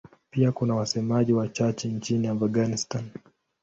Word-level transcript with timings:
Pia 0.31 0.51
kuna 0.51 0.75
wasemaji 0.75 1.33
wachache 1.33 1.87
nchini 1.89 2.27
Afghanistan. 2.27 3.09